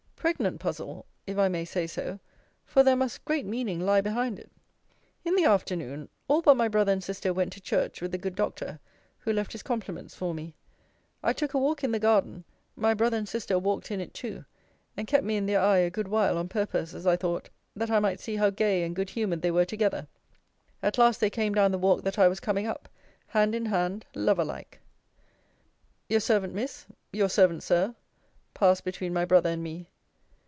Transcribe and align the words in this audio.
Pregnant 0.21 0.59
puzzle, 0.59 1.07
if 1.25 1.39
I 1.39 1.47
may 1.47 1.65
say 1.65 1.87
so: 1.87 2.19
for 2.63 2.83
there 2.83 2.95
must 2.95 3.25
great 3.25 3.43
meaning 3.43 3.79
lie 3.79 4.01
behind 4.01 4.37
it. 4.37 4.51
In 5.25 5.33
the 5.35 5.45
afternoon, 5.45 6.09
all 6.27 6.43
but 6.43 6.53
my 6.55 6.67
brother 6.67 6.91
and 6.91 7.03
sister 7.03 7.33
went 7.33 7.51
to 7.53 7.59
church 7.59 8.01
with 8.03 8.11
the 8.11 8.19
good 8.19 8.35
doctor; 8.35 8.79
who 9.17 9.33
left 9.33 9.51
his 9.51 9.63
compliments 9.63 10.13
for 10.13 10.35
me. 10.35 10.53
I 11.23 11.33
took 11.33 11.55
a 11.55 11.57
walk 11.57 11.83
in 11.83 11.91
the 11.91 11.97
garden. 11.97 12.43
My 12.75 12.93
brother 12.93 13.17
and 13.17 13.27
sister 13.27 13.57
walked 13.57 13.89
in 13.89 13.99
it 13.99 14.13
too, 14.13 14.45
and 14.95 15.07
kept 15.07 15.23
me 15.23 15.37
in 15.37 15.47
their 15.47 15.59
eye 15.59 15.79
a 15.79 15.89
good 15.89 16.07
while, 16.07 16.37
on 16.37 16.47
purpose, 16.49 16.93
as 16.93 17.07
I 17.07 17.15
thought, 17.15 17.49
that 17.75 17.89
I 17.89 17.99
might 17.99 18.19
see 18.19 18.35
how 18.35 18.51
gay 18.51 18.83
and 18.83 18.95
good 18.95 19.09
humoured 19.09 19.41
they 19.41 19.49
were 19.51 19.65
together. 19.65 20.05
At 20.83 20.99
last 20.99 21.19
they 21.19 21.31
came 21.31 21.55
down 21.55 21.71
the 21.71 21.79
walk 21.79 22.03
that 22.03 22.19
I 22.19 22.27
was 22.27 22.39
coming 22.39 22.67
up, 22.67 22.87
hand 23.29 23.55
in 23.55 23.65
hand, 23.65 24.05
lover 24.13 24.45
like. 24.45 24.81
Your 26.07 26.19
servant, 26.19 26.53
Miss 26.53 26.85
your 27.11 27.27
servant, 27.27 27.63
Sir 27.63 27.95
passed 28.53 28.83
between 28.85 29.13
my 29.13 29.25
brother 29.25 29.49
and 29.49 29.63
me. 29.63 29.87